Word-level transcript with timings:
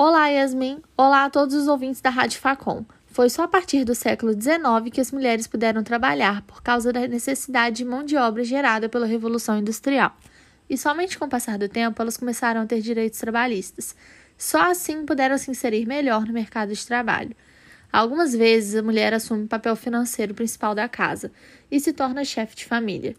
Olá, 0.00 0.28
Yasmin! 0.28 0.80
Olá 0.96 1.24
a 1.24 1.28
todos 1.28 1.56
os 1.56 1.66
ouvintes 1.66 2.00
da 2.00 2.08
Rádio 2.08 2.38
Facom. 2.38 2.84
Foi 3.08 3.28
só 3.28 3.42
a 3.42 3.48
partir 3.48 3.84
do 3.84 3.96
século 3.96 4.32
XIX 4.32 4.92
que 4.92 5.00
as 5.00 5.10
mulheres 5.10 5.48
puderam 5.48 5.82
trabalhar 5.82 6.42
por 6.42 6.62
causa 6.62 6.92
da 6.92 7.08
necessidade 7.08 7.78
de 7.78 7.84
mão 7.84 8.04
de 8.04 8.16
obra 8.16 8.44
gerada 8.44 8.88
pela 8.88 9.08
Revolução 9.08 9.58
Industrial. 9.58 10.16
E 10.70 10.78
somente 10.78 11.18
com 11.18 11.24
o 11.24 11.28
passar 11.28 11.58
do 11.58 11.68
tempo 11.68 12.00
elas 12.00 12.16
começaram 12.16 12.60
a 12.60 12.64
ter 12.66 12.80
direitos 12.80 13.18
trabalhistas. 13.18 13.96
Só 14.36 14.70
assim 14.70 15.04
puderam 15.04 15.36
se 15.36 15.50
inserir 15.50 15.84
melhor 15.84 16.24
no 16.24 16.32
mercado 16.32 16.72
de 16.72 16.86
trabalho. 16.86 17.34
Algumas 17.92 18.32
vezes 18.32 18.76
a 18.76 18.82
mulher 18.84 19.12
assume 19.12 19.46
o 19.46 19.48
papel 19.48 19.74
financeiro 19.74 20.32
principal 20.32 20.76
da 20.76 20.88
casa 20.88 21.32
e 21.68 21.80
se 21.80 21.92
torna 21.92 22.24
chefe 22.24 22.54
de 22.54 22.66
família. 22.66 23.16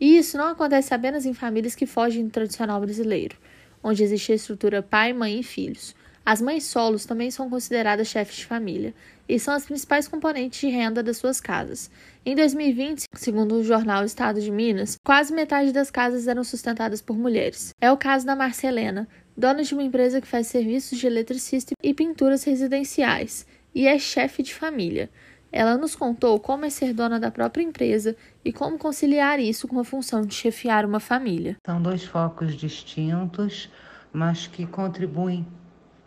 E 0.00 0.16
isso 0.16 0.38
não 0.38 0.46
acontece 0.46 0.94
apenas 0.94 1.26
em 1.26 1.34
famílias 1.34 1.74
que 1.74 1.84
fogem 1.84 2.24
do 2.24 2.30
tradicional 2.30 2.80
brasileiro, 2.80 3.36
onde 3.82 4.02
existe 4.02 4.32
a 4.32 4.36
estrutura 4.36 4.82
pai, 4.82 5.12
mãe 5.12 5.38
e 5.38 5.42
filhos. 5.42 5.94
As 6.24 6.40
mães 6.40 6.64
solos 6.64 7.04
também 7.04 7.32
são 7.32 7.50
consideradas 7.50 8.06
chefes 8.06 8.36
de 8.36 8.46
família 8.46 8.94
e 9.28 9.40
são 9.40 9.54
as 9.54 9.64
principais 9.64 10.06
componentes 10.06 10.60
de 10.60 10.68
renda 10.68 11.02
das 11.02 11.16
suas 11.16 11.40
casas. 11.40 11.90
Em 12.24 12.36
2020, 12.36 13.06
segundo 13.14 13.56
o 13.56 13.64
jornal 13.64 14.04
Estado 14.04 14.40
de 14.40 14.50
Minas, 14.50 14.96
quase 15.04 15.32
metade 15.32 15.72
das 15.72 15.90
casas 15.90 16.28
eram 16.28 16.44
sustentadas 16.44 17.02
por 17.02 17.18
mulheres. 17.18 17.70
É 17.80 17.90
o 17.90 17.96
caso 17.96 18.24
da 18.24 18.36
Marcelena, 18.36 19.08
dona 19.36 19.64
de 19.64 19.74
uma 19.74 19.82
empresa 19.82 20.20
que 20.20 20.26
faz 20.26 20.46
serviços 20.46 20.96
de 20.98 21.06
eletricista 21.08 21.74
e 21.82 21.92
pinturas 21.92 22.44
residenciais, 22.44 23.44
e 23.74 23.88
é 23.88 23.98
chefe 23.98 24.44
de 24.44 24.54
família. 24.54 25.10
Ela 25.50 25.76
nos 25.76 25.96
contou 25.96 26.38
como 26.38 26.64
é 26.64 26.70
ser 26.70 26.94
dona 26.94 27.18
da 27.18 27.30
própria 27.30 27.64
empresa 27.64 28.16
e 28.44 28.52
como 28.52 28.78
conciliar 28.78 29.40
isso 29.40 29.66
com 29.66 29.78
a 29.80 29.84
função 29.84 30.22
de 30.22 30.34
chefiar 30.34 30.86
uma 30.86 31.00
família. 31.00 31.56
São 31.66 31.82
dois 31.82 32.04
focos 32.04 32.54
distintos, 32.54 33.68
mas 34.12 34.46
que 34.46 34.66
contribuem 34.66 35.46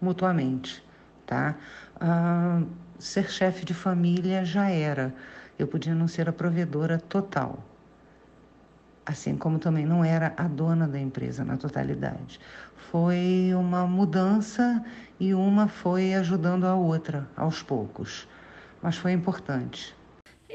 mutuamente, 0.00 0.84
tá? 1.26 1.56
Ah, 2.00 2.62
ser 2.98 3.30
chefe 3.30 3.64
de 3.64 3.74
família 3.74 4.44
já 4.44 4.70
era. 4.70 5.14
Eu 5.58 5.66
podia 5.66 5.94
não 5.94 6.06
ser 6.06 6.28
a 6.28 6.32
provedora 6.32 6.98
total, 6.98 7.64
assim 9.04 9.36
como 9.36 9.58
também 9.58 9.84
não 9.84 10.04
era 10.04 10.32
a 10.36 10.44
dona 10.44 10.86
da 10.86 11.00
empresa 11.00 11.44
na 11.44 11.56
totalidade. 11.56 12.38
Foi 12.76 13.52
uma 13.54 13.86
mudança 13.86 14.84
e 15.18 15.34
uma 15.34 15.66
foi 15.68 16.14
ajudando 16.14 16.64
a 16.64 16.74
outra 16.74 17.28
aos 17.36 17.62
poucos, 17.62 18.28
mas 18.82 18.96
foi 18.96 19.12
importante. 19.12 19.97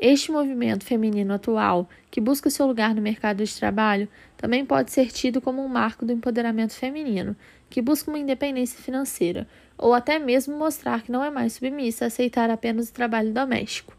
Este 0.05 0.33
movimento 0.33 0.83
feminino 0.83 1.33
atual, 1.33 1.87
que 2.11 2.19
busca 2.19 2.49
seu 2.49 2.67
lugar 2.67 2.93
no 2.93 3.01
mercado 3.01 3.41
de 3.41 3.55
trabalho, 3.55 4.09
também 4.35 4.65
pode 4.65 4.91
ser 4.91 5.09
tido 5.13 5.39
como 5.39 5.63
um 5.63 5.67
marco 5.69 6.05
do 6.05 6.11
empoderamento 6.11 6.73
feminino, 6.73 7.37
que 7.69 7.81
busca 7.81 8.11
uma 8.11 8.19
independência 8.19 8.77
financeira, 8.77 9.47
ou 9.77 9.93
até 9.93 10.19
mesmo 10.19 10.57
mostrar 10.57 11.03
que 11.03 11.11
não 11.11 11.23
é 11.23 11.31
mais 11.31 11.53
submissa 11.53 12.03
a 12.03 12.07
aceitar 12.07 12.49
apenas 12.49 12.89
o 12.89 12.93
trabalho 12.93 13.31
doméstico. 13.31 13.95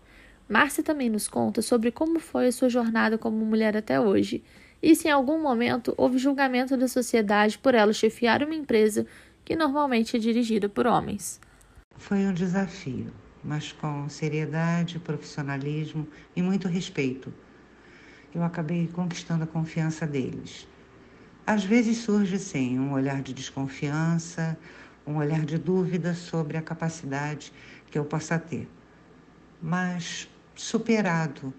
Márcia 0.47 0.85
também 0.85 1.09
nos 1.09 1.27
conta 1.27 1.63
sobre 1.63 1.91
como 1.91 2.21
foi 2.21 2.49
a 2.49 2.53
sua 2.53 2.69
jornada 2.69 3.17
como 3.17 3.43
mulher 3.43 3.75
até 3.75 3.99
hoje, 3.99 4.45
e 4.83 4.95
se 4.95 5.09
em 5.09 5.11
algum 5.11 5.41
momento 5.41 5.95
houve 5.97 6.19
julgamento 6.19 6.77
da 6.77 6.87
sociedade 6.87 7.57
por 7.57 7.75
ela 7.75 7.95
chefiar 7.95 8.43
uma 8.43 8.55
empresa 8.55 9.07
que 9.43 9.57
normalmente 9.57 10.19
é 10.19 10.21
dirigida 10.21 10.69
por 10.69 10.87
homens. 10.87 11.41
Foi 11.97 12.19
um 12.27 12.35
desafio 12.35 13.24
mas 13.45 13.73
com 13.73 14.09
seriedade, 14.09 14.99
profissionalismo 14.99 16.09
e 16.35 16.43
muito 16.43 16.67
respeito. 16.67 17.33
Eu 18.35 18.43
acabei 18.43 18.89
conquistando 18.89 19.45
a 19.45 19.47
confiança 19.47 20.07
deles. 20.07 20.67
Às 21.47 21.63
vezes 21.63 21.99
surge, 21.99 22.39
sim, 22.39 22.79
um 22.79 22.93
olhar 22.93 23.21
de 23.21 23.35
desconfiança, 23.35 24.57
um 25.07 25.17
olhar 25.17 25.45
de 25.45 25.59
dúvida 25.59 26.15
sobre 26.15 26.57
a 26.57 26.63
capacidade 26.63 27.53
que 27.91 27.99
eu 27.99 28.05
possa 28.05 28.39
ter, 28.39 28.69
mas 29.61 30.29
superado 30.55 31.53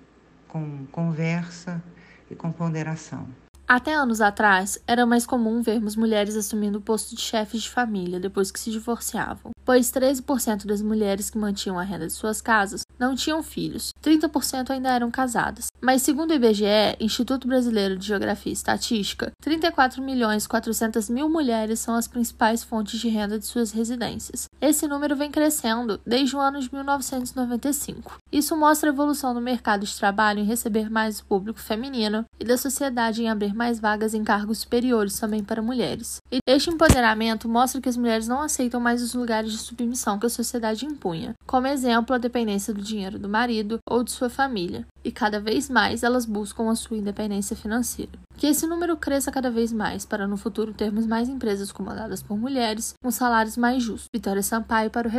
com 0.48 0.86
conversa 0.92 1.84
e 2.30 2.36
com 2.36 2.52
ponderação. 2.52 3.28
Até 3.68 3.94
anos 3.94 4.22
atrás, 4.22 4.80
era 4.88 5.06
mais 5.06 5.26
comum 5.26 5.62
vermos 5.62 5.96
mulheres 5.96 6.36
assumindo 6.36 6.80
o 6.80 6.82
posto 6.82 7.16
de 7.16 7.22
chefes 7.22 7.64
de 7.64 7.70
família 7.70 8.20
depois 8.20 8.52
que 8.52 8.60
se 8.60 8.72
divorciavam 8.72 9.55
pois 9.66 9.92
13% 9.92 10.66
das 10.66 10.82
mulheres 10.82 11.30
que 11.30 11.38
mantinham 11.38 11.80
a 11.80 11.84
renda 11.84 12.08
de 12.08 12.14
suas 12.14 12.40
casas 12.40 12.86
não 13.00 13.16
tinham 13.16 13.44
filhos, 13.44 13.92
30% 14.02 14.70
ainda 14.70 14.90
eram 14.90 15.12
casadas. 15.12 15.68
Mas 15.82 16.02
segundo 16.02 16.32
o 16.32 16.34
IBGE, 16.34 16.96
Instituto 17.00 17.48
Brasileiro 17.48 17.98
de 17.98 18.08
Geografia 18.08 18.52
e 18.52 18.54
Estatística, 18.54 19.32
34 19.42 20.02
milhões 20.02 20.48
400 20.48 21.10
mil 21.10 21.28
mulheres 21.28 21.80
são 21.80 21.96
as 21.96 22.08
principais 22.08 22.64
fontes 22.64 23.00
de 23.00 23.10
renda 23.10 23.38
de 23.40 23.46
suas 23.46 23.72
residências. 23.72 24.46
Esse 24.62 24.88
número 24.88 25.16
vem 25.16 25.32
crescendo 25.32 26.00
desde 26.06 26.36
o 26.36 26.40
ano 26.40 26.60
de 26.60 26.74
1995. 26.74 28.18
Isso 28.32 28.56
mostra 28.56 28.90
a 28.90 28.94
evolução 28.94 29.34
do 29.34 29.42
mercado 29.42 29.86
de 29.86 29.96
trabalho 29.96 30.40
em 30.40 30.46
receber 30.46 30.90
mais 30.90 31.20
o 31.20 31.26
público 31.26 31.60
feminino 31.60 32.26
e 32.40 32.46
da 32.46 32.58
sociedade 32.58 33.24
em 33.24 33.30
abrir 33.30 33.54
mais 33.54 33.80
vagas 33.80 34.14
em 34.14 34.24
cargos 34.24 34.60
superiores 34.60 35.20
também 35.20 35.44
para 35.44 35.62
mulheres. 35.62 36.18
E 36.32 36.40
este 36.48 36.70
empoderamento 36.70 37.50
mostra 37.50 37.82
que 37.82 37.90
as 37.90 37.98
mulheres 37.98 38.28
não 38.28 38.42
aceitam 38.42 38.80
mais 38.80 39.02
os 39.02 39.14
lugares 39.14 39.55
de 39.56 39.62
submissão 39.62 40.20
que 40.20 40.26
a 40.26 40.30
sociedade 40.30 40.86
impunha, 40.86 41.34
como 41.46 41.68
exemplo 41.68 42.16
a 42.16 42.20
dependência 42.20 42.74
do 42.74 42.82
dinheiro 42.82 43.18
do 43.18 43.30
marido 43.30 43.80
ou 43.90 44.04
de 44.04 44.12
sua 44.12 44.30
família, 44.30 44.86
e 45.04 45.12
cada 45.12 45.40
vez 45.40 45.70
mais 45.70 46.04
elas 46.04 46.26
buscam 46.26 46.70
a 46.70 46.76
sua 46.76 46.98
independência 46.98 47.56
financeira. 47.56 48.12
Que 48.38 48.48
esse 48.48 48.68
número 48.68 48.98
cresça 48.98 49.32
cada 49.32 49.50
vez 49.50 49.72
mais 49.72 50.06
para 50.06 50.28
no 50.28 50.36
futuro 50.36 50.74
termos 50.74 51.06
mais 51.06 51.30
empresas 51.30 51.72
comandadas 51.72 52.22
por 52.22 52.38
mulheres 52.38 52.94
com 53.02 53.10
salários 53.10 53.56
mais 53.56 53.82
justos. 53.82 54.10
Vitória 54.14 54.44
Sampaio 54.44 54.90
para 54.90 55.08
o 55.08 55.12